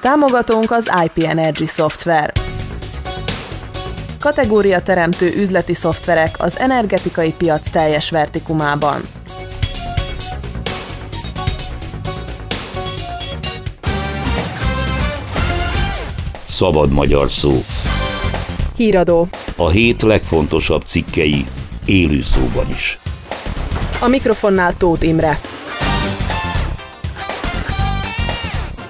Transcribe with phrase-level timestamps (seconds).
[0.00, 2.32] Támogatónk az IP Energy Software.
[4.20, 9.00] Kategória teremtő üzleti szoftverek az energetikai piac teljes vertikumában.
[16.44, 17.52] Szabad magyar szó.
[18.76, 19.28] Híradó.
[19.56, 21.46] A hét legfontosabb cikkei
[21.84, 22.98] élő szóban is.
[24.00, 25.38] A mikrofonnál Tóth Imre.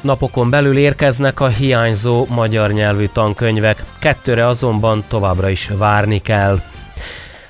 [0.00, 6.60] Napokon belül érkeznek a hiányzó magyar nyelvű tankönyvek, kettőre azonban továbbra is várni kell.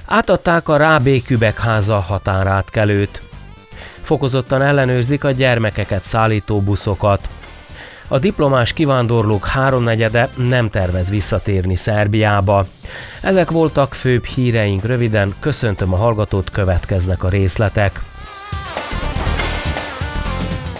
[0.07, 3.23] Átadták a Rábé Kübekháza határátkelőt.
[4.03, 7.29] Fokozottan ellenőrzik a gyermekeket szállító buszokat.
[8.09, 12.67] A diplomás kivándorlók háromnegyede nem tervez visszatérni Szerbiába.
[13.21, 18.01] Ezek voltak főbb híreink röviden, köszöntöm a hallgatót, következnek a részletek.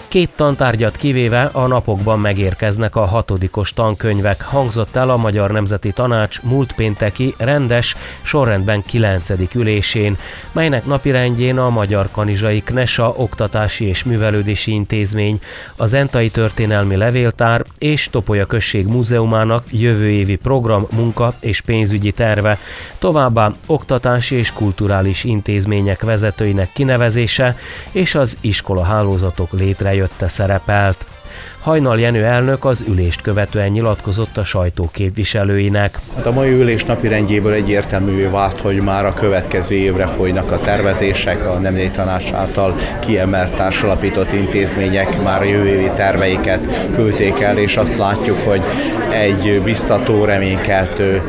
[0.09, 6.41] Két tantárgyat kivéve a napokban megérkeznek a hatodikos tankönyvek, hangzott el a Magyar Nemzeti Tanács
[6.41, 9.29] múlt pénteki rendes, sorrendben 9.
[9.53, 10.17] ülésén,
[10.51, 15.41] melynek napirendjén a Magyar Kanizsai Knesa Oktatási és Művelődési Intézmény,
[15.75, 22.57] az Entai Történelmi Levéltár és Topolya Község Múzeumának jövő évi program, munka és pénzügyi terve,
[22.99, 27.57] továbbá oktatási és kulturális intézmények vezetőinek kinevezése
[27.91, 31.05] és az iskola hálózatok létrejötte jötte szerepelt.
[31.61, 35.99] Hajnal Jenő elnök az ülést követően nyilatkozott a sajtó képviselőinek.
[36.15, 41.45] Hát a mai ülés napirendjéből egyértelművé vált, hogy már a következő évre folynak a tervezések,
[41.45, 47.77] a Nemzeti Tanács által kiemelt társalapított intézmények már a jövő évi terveiket küldték el, és
[47.77, 48.61] azt látjuk, hogy
[49.11, 51.21] egy biztató, reménykeltő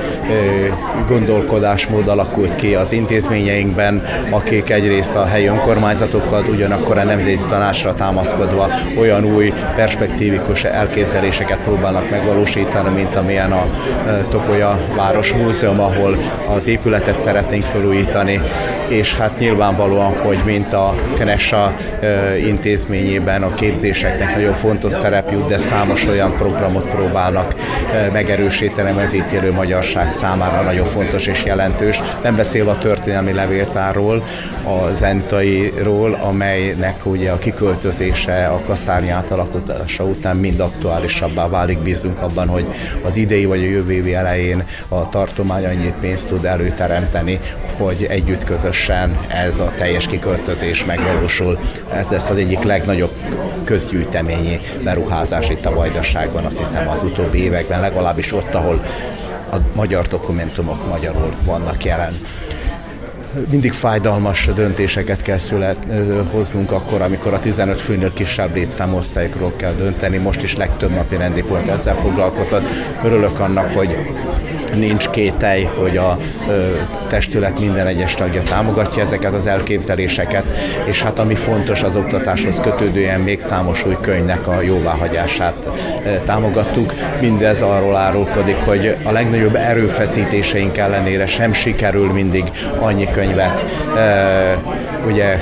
[1.08, 8.68] gondolkodásmód alakult ki az intézményeinkben, akik egyrészt a helyi önkormányzatokkal, ugyanakkor a Nemzeti Tanácsra támaszkodva
[8.98, 9.52] olyan új
[10.20, 13.66] perspektívikus elképzeléseket próbálnak megvalósítani, mint amilyen a
[14.30, 16.16] Topolya Város Múzeum, ahol
[16.56, 18.40] az épületet szeretnénk felújítani,
[18.90, 21.76] és hát nyilvánvalóan, hogy mint a Knessa
[22.46, 27.54] intézményében a képzéseknek nagyon fontos szerep jut, de számos olyan programot próbálnak
[28.12, 32.02] megerősíteni az itt élő magyarság számára nagyon fontos és jelentős.
[32.22, 34.24] Nem beszélve a történelmi levéltárról,
[34.64, 41.78] az Entairól, amelynek ugye a kiköltözése, a kaszárnyi átalakulása után mind aktuálisabbá válik.
[41.78, 42.66] Bízunk abban, hogy
[43.02, 47.40] az idei vagy a jövő évi elején a tartomány annyi pénzt tud előteremteni,
[47.76, 48.44] hogy együtt
[48.86, 51.58] közösen ez a teljes kiköltözés megvalósul.
[51.92, 53.12] Ez lesz az egyik legnagyobb
[53.64, 58.84] közgyűjteményi beruházás itt a Vajdaságban, azt hiszem az utóbbi években, legalábbis ott, ahol
[59.52, 62.20] a magyar dokumentumok magyarul vannak jelen
[63.50, 65.76] mindig fájdalmas döntéseket kell szület,
[66.30, 70.16] hoznunk akkor, amikor a 15 főnél kisebb létszámosztályokról kell dönteni.
[70.16, 72.64] Most is legtöbb napi rendi pont ezzel foglalkozott.
[73.04, 73.96] Örülök annak, hogy
[74.74, 76.18] nincs kételj, hogy a
[77.08, 80.44] testület minden egyes tagja támogatja ezeket az elképzeléseket,
[80.84, 85.68] és hát ami fontos az oktatáshoz kötődően még számos új könyvnek a jóváhagyását
[86.24, 86.94] támogattuk.
[87.20, 92.44] Mindez arról árulkodik, hogy a legnagyobb erőfeszítéseink ellenére sem sikerül mindig
[92.78, 93.64] annyi könyvet
[95.06, 95.38] ugye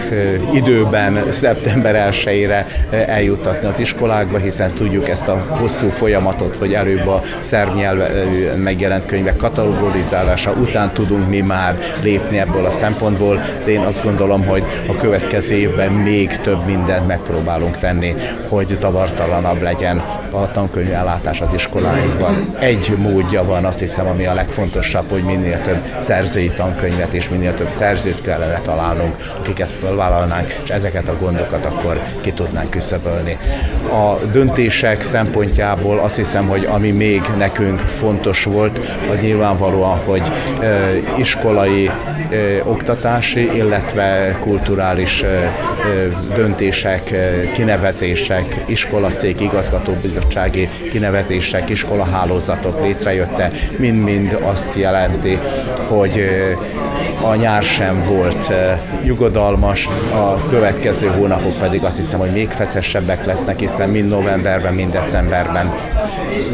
[0.55, 7.23] időben, szeptember 1-ére eljutatni az iskolákba, hiszen tudjuk ezt a hosszú folyamatot, hogy előbb a
[7.39, 13.81] szerb nyelven megjelent könyvek katalogolizálása után tudunk mi már lépni ebből a szempontból, de én
[13.81, 18.15] azt gondolom, hogy a következő évben még több mindent megpróbálunk tenni,
[18.49, 22.47] hogy zavartalanabb legyen a tankönyv ellátás az iskoláinkban.
[22.59, 27.55] Egy módja van, azt hiszem, ami a legfontosabb, hogy minél több szerzői tankönyvet és minél
[27.55, 29.15] több szerzőt kellene találnunk,
[29.49, 33.39] akik ezt felvállalnánk, és ezeket a gondokat akkor ki tudnánk küszöbölni.
[33.91, 40.33] A döntések szempontjából azt hiszem, hogy ami még nekünk fontos volt, az nyilvánvalóan, hogy
[41.19, 41.91] iskolai,
[42.63, 45.25] oktatási, illetve kulturális
[46.35, 47.15] döntések,
[47.53, 55.39] kinevezések, iskolaszék, igazgatóbizottsági kinevezések, iskolahálózatok létrejötte, mind-mind azt jelenti,
[55.89, 56.29] hogy
[57.23, 58.53] a nyár sem volt
[59.03, 64.93] nyugodalmas, a következő hónapok pedig azt hiszem, hogy még feszesebbek lesznek, hiszen mind novemberben, mind
[64.93, 65.73] decemberben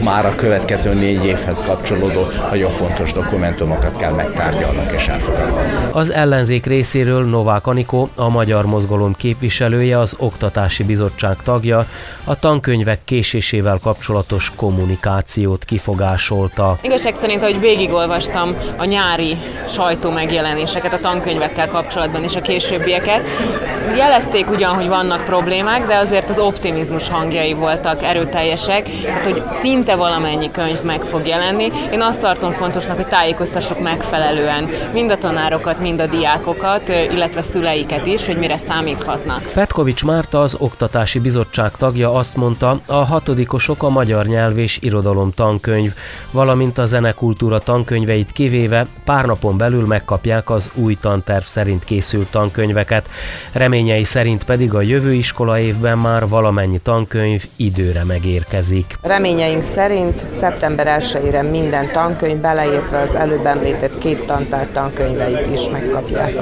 [0.03, 5.97] már a következő négy évhez kapcsolódó nagyon fontos dokumentumokat kell megtárgyalnunk és elfogadnunk.
[5.97, 11.87] Az ellenzék részéről Novák Anikó, a Magyar Mozgalom képviselője, az Oktatási Bizottság tagja,
[12.25, 16.79] a tankönyvek késésével kapcsolatos kommunikációt kifogásolta.
[16.81, 19.37] Igazság szerint, hogy végigolvastam a nyári
[19.69, 20.11] sajtó
[20.55, 23.23] megjelenéseket a tankönyvekkel kapcsolatban és a későbbieket.
[23.97, 29.97] Jelezték ugyan, hogy vannak problémák, de azért az optimizmus hangjai voltak erőteljesek, hát hogy szinte
[29.97, 31.71] valamennyi könyv meg fog jelenni.
[31.93, 38.07] Én azt tartom fontosnak, hogy tájékoztassuk megfelelően mind a tanárokat, mind a diákokat, illetve szüleiket
[38.07, 39.43] is, hogy mire számíthatnak.
[39.55, 45.31] Petkovics Márta az Oktatási Bizottság tagja azt mondta, a hatodikosok a magyar nyelv és irodalom
[45.35, 45.93] tankönyv,
[46.31, 53.09] valamint a zenekultúra tankönyveit kivéve pár napon belül megkapják az új tanterv szerint készült tankönyveket.
[53.53, 58.99] Reményei szerint pedig a jövő iskola évben már valamennyi tankönyv időre megérkezik.
[59.03, 66.33] Reményeink szerint szeptember 1-ére minden tankönyv, beleértve az előbb említett két tantár tankönyveit is megkapják.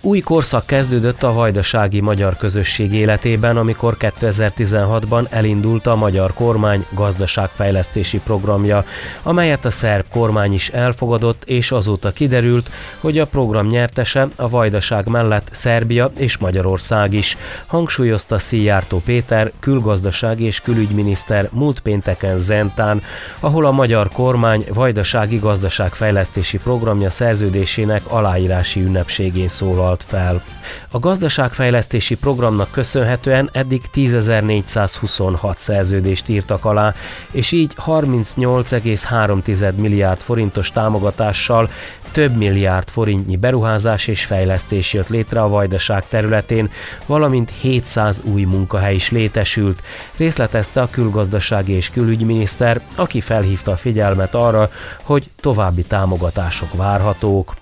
[0.00, 8.20] Új korszak kezdődött a vajdasági magyar közösség életében, amikor 2016-ban elindult a magyar kormány gazdaságfejlesztési
[8.20, 8.84] programja,
[9.22, 15.08] amelyet a szerb kormány is elfogadott, és azóta kiderült, hogy a program nyertese a vajdaság
[15.08, 17.36] mellett Szerbia és Magyarország is,
[17.66, 23.02] hangsúlyozta Szijjártó Péter, külgazdasági és külügyminiszter múlt pénteken Zentán,
[23.40, 30.42] ahol a magyar kormány vajdasági gazdaságfejlesztési programja szerződésének aláírási ünnepségén szólalt szólalt fel.
[30.90, 36.94] A gazdaságfejlesztési programnak köszönhetően eddig 10.426 szerződést írtak alá,
[37.30, 41.70] és így 38,3 milliárd forintos támogatással
[42.12, 46.70] több milliárd forintnyi beruházás és fejlesztés jött létre a vajdaság területén,
[47.06, 49.82] valamint 700 új munkahely is létesült,
[50.16, 54.70] részletezte a külgazdasági és külügyminiszter, aki felhívta a figyelmet arra,
[55.02, 57.54] hogy további támogatások várhatók.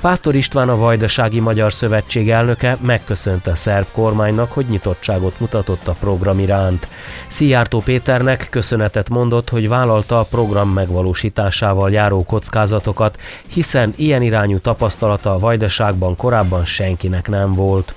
[0.00, 5.96] Pásztor István a Vajdasági Magyar Szövetség elnöke megköszönte a szerb kormánynak, hogy nyitottságot mutatott a
[6.00, 6.88] program iránt.
[7.28, 15.34] Szijjártó Péternek köszönetet mondott, hogy vállalta a program megvalósításával járó kockázatokat, hiszen ilyen irányú tapasztalata
[15.34, 17.94] a Vajdaságban korábban senkinek nem volt.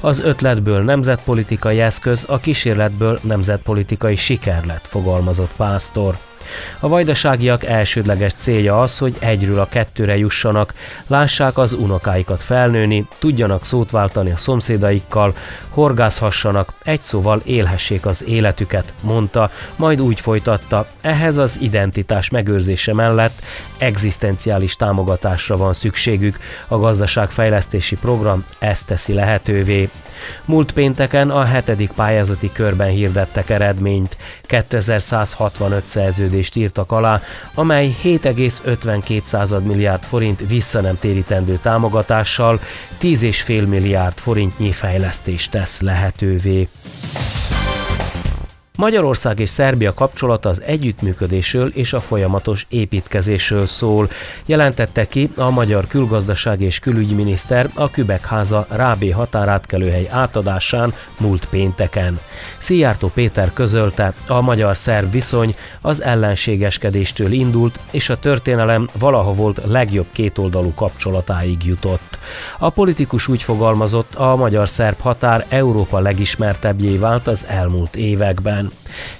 [0.00, 6.16] Az ötletből nemzetpolitikai eszköz, a kísérletből nemzetpolitikai siker lett, fogalmazott Pásztor.
[6.78, 10.74] A vajdaságiak elsődleges célja az, hogy egyről a kettőre jussanak,
[11.06, 15.34] lássák az unokáikat felnőni, tudjanak szót váltani a szomszédaikkal,
[15.68, 23.42] horgászhassanak, egy szóval élhessék az életüket, mondta, majd úgy folytatta, ehhez az identitás megőrzése mellett
[23.78, 26.38] egzisztenciális támogatásra van szükségük,
[26.68, 29.90] a gazdaságfejlesztési program ezt teszi lehetővé.
[30.44, 34.16] Múlt pénteken a hetedik pályázati körben hirdettek eredményt.
[34.42, 37.22] 2165 szerződést írtak alá,
[37.54, 42.60] amely 7,52 milliárd forint vissza nem térítendő támogatással
[43.00, 46.68] 10,5 milliárd forintnyi fejlesztést tesz lehetővé.
[48.76, 54.08] Magyarország és Szerbia kapcsolata az együttműködésről és a folyamatos építkezésről szól,
[54.46, 62.18] jelentette ki a magyar külgazdaság és külügyminiszter a Kübekháza Rábé határátkelőhely átadásán múlt pénteken.
[62.58, 70.06] Szijjártó Péter közölte, a magyar-szerb viszony az ellenségeskedéstől indult, és a történelem valaha volt legjobb
[70.12, 72.18] kétoldalú kapcsolatáig jutott.
[72.58, 78.65] A politikus úgy fogalmazott, a magyar-szerb határ Európa legismertebbjé vált az elmúlt években.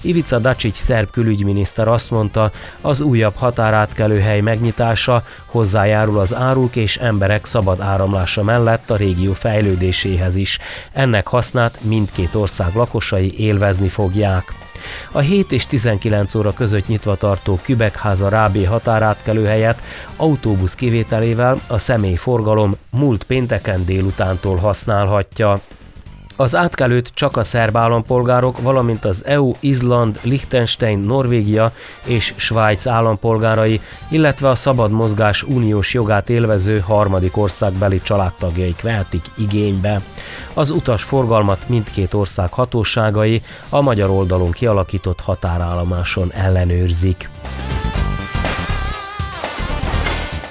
[0.00, 2.50] Ivica Dacsics szerb külügyminiszter azt mondta,
[2.80, 10.36] az újabb határátkelőhely megnyitása hozzájárul az áruk és emberek szabad áramlása mellett a régió fejlődéséhez
[10.36, 10.58] is.
[10.92, 14.54] Ennek hasznát mindkét ország lakosai élvezni fogják.
[15.12, 19.82] A 7 és 19 óra között nyitva tartó Kübekháza Rábé határátkelő helyet
[20.16, 25.56] autóbusz kivételével a személyforgalom múlt pénteken délutántól használhatja.
[26.36, 31.72] Az átkelőt csak a szerb állampolgárok, valamint az EU, Izland, Liechtenstein, Norvégia
[32.06, 40.00] és Svájc állampolgárai, illetve a szabad mozgás uniós jogát élvező harmadik országbeli családtagjaik vehetik igénybe.
[40.54, 47.28] Az utas forgalmat mindkét ország hatóságai a magyar oldalon kialakított határállomáson ellenőrzik.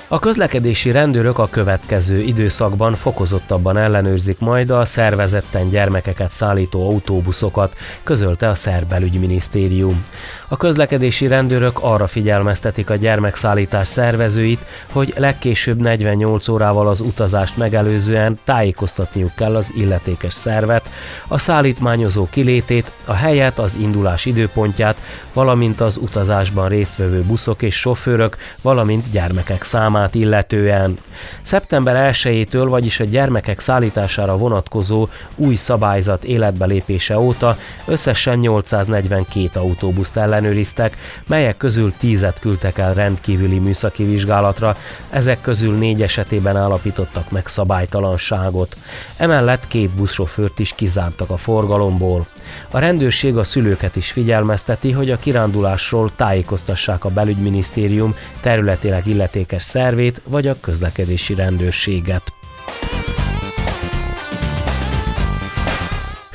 [0.08, 8.50] A közlekedési rendőrök a következő időszakban fokozottabban ellenőrzik majd a szervezetten gyermekeket szállító autóbuszokat, közölte
[8.50, 10.06] a szerb belügyminisztérium.
[10.48, 18.40] A közlekedési rendőrök arra figyelmeztetik a gyermekszállítás szervezőit, hogy legkésőbb 48 órával az utazást megelőzően
[18.44, 20.90] tájékoztatniuk kell az illetékes szervet,
[21.28, 24.98] a szállítmányozó kilétét, a helyet, az indulás időpontját,
[25.34, 30.98] valamint az utazásban résztvevő buszok és sofőrök, valamint gyermekek számát illetően.
[31.42, 40.18] Szeptember 1-től, vagyis a gyermekek szállítására vonatkozó új szabályzat életbe lépése óta összesen 842 autóbuszt
[40.36, 44.78] ellenőriztek, melyek közül 10-et küldtek el rendkívüli műszaki vizsgálatra,
[45.10, 48.78] ezek közül négy esetében állapítottak meg szabálytalanságot.
[49.18, 52.28] Emellett két buszsofőrt is kizártak a forgalomból.
[52.72, 60.22] A rendőrség a szülőket is figyelmezteti, hogy a kirándulásról tájékoztassák a belügyminisztérium területileg illetékes szervét
[60.28, 62.34] vagy a közlekedési rendőrséget.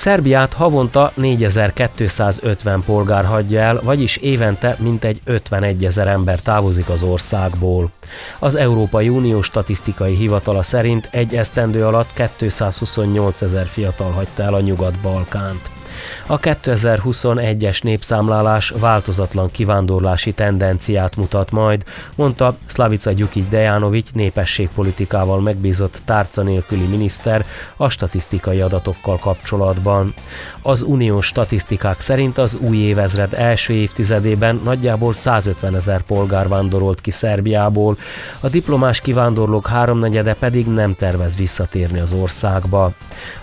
[0.01, 7.91] Szerbiát havonta 4250 polgár hagyja el, vagyis évente mintegy 51 ezer ember távozik az országból.
[8.39, 14.61] Az Európai Unió statisztikai hivatala szerint egy esztendő alatt 228 ezer fiatal hagyta el a
[14.61, 15.80] Nyugat-Balkánt.
[16.27, 26.43] A 2021-es népszámlálás változatlan kivándorlási tendenciát mutat majd, mondta Slavica Gyukic Dejanovic népességpolitikával megbízott tárca
[26.43, 27.45] nélküli miniszter
[27.77, 30.15] a statisztikai adatokkal kapcsolatban.
[30.63, 37.11] Az uniós statisztikák szerint az új évezred első évtizedében nagyjából 150 ezer polgár vándorolt ki
[37.11, 37.97] Szerbiából,
[38.41, 42.93] a diplomás kivándorlók háromnegyede pedig nem tervez visszatérni az országba.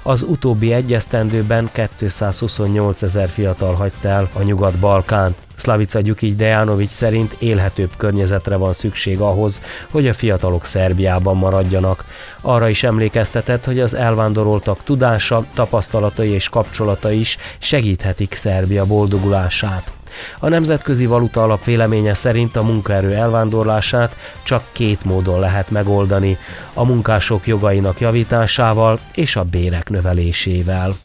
[0.02, 5.47] Az utóbbi egyesztendőben 228 ezer fiatal hagyta el a Nyugat-Balkánt.
[5.68, 12.06] Slavica Gyukic Dejanovic szerint élhetőbb környezetre van szükség ahhoz, hogy a fiatalok Szerbiában maradjanak.
[12.42, 19.92] Arra is emlékeztetett, hogy az elvándoroltak tudása, tapasztalatai és kapcsolata is segíthetik Szerbia boldogulását.
[20.40, 26.38] A Nemzetközi Valuta Alap véleménye szerint a munkaerő elvándorlását csak két módon lehet megoldani,
[26.74, 30.96] a munkások jogainak javításával és a bérek növelésével.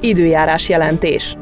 [0.00, 1.36] Időjárás jelentés.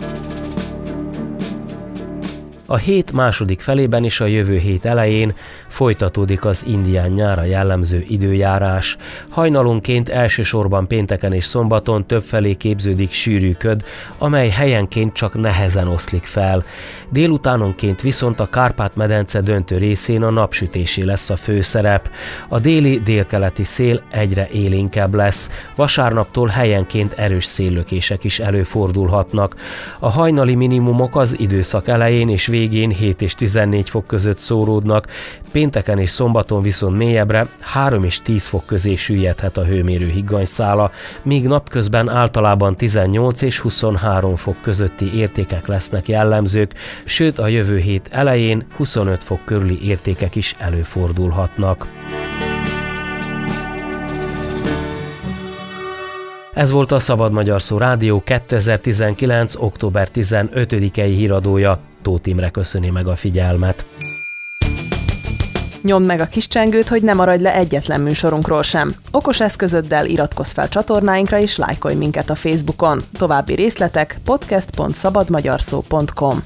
[2.66, 5.34] A hét második felében és a jövő hét elején
[5.74, 8.96] Folytatódik az indián nyára jellemző időjárás.
[9.28, 13.84] Hajnalonként elsősorban pénteken és szombaton többfelé képződik sűrű köd,
[14.18, 16.64] amely helyenként csak nehezen oszlik fel.
[17.08, 22.10] Délutánonként viszont a Kárpát-medence döntő részén a napsütésé lesz a főszerep.
[22.48, 25.50] A déli délkeleti szél egyre élénkebb lesz.
[25.76, 29.54] Vasárnaptól helyenként erős széllökések is előfordulhatnak.
[29.98, 35.06] A hajnali minimumok az időszak elején és végén 7 és 14 fok között szóródnak,
[35.54, 40.90] Pénteken és szombaton viszont mélyebbre 3 és 10 fok közé süllyedhet a hőmérő higganyszála,
[41.22, 48.08] míg napközben általában 18 és 23 fok közötti értékek lesznek jellemzők, sőt a jövő hét
[48.10, 51.86] elején 25 fok körüli értékek is előfordulhatnak.
[56.52, 59.54] Ez volt a Szabad Magyar Szó Rádió 2019.
[59.56, 61.78] október 15-i híradója.
[62.02, 63.84] Tóth Imre köszöni meg a figyelmet.
[65.84, 68.94] Nyomd meg a kis csengőt, hogy ne maradj le egyetlen műsorunkról sem.
[69.10, 73.04] Okos eszközöddel iratkozz fel csatornáinkra és lájkolj minket a Facebookon.
[73.18, 76.42] További részletek podcast.szabadmagyarszó.com